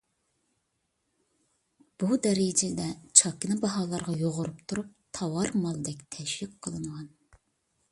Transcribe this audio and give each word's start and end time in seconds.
بۇ 2.03 2.17
دەرىجىدە 2.23 2.87
چاكىنا 3.21 3.59
باھالارغا 3.67 4.17
يۇغۇرۇپ 4.23 4.65
تۇرۇپ 4.73 4.91
تاۋار 5.19 5.55
مالدەك 5.69 6.05
تەشۋىق 6.17 6.61
قىلىنغان. 6.65 7.09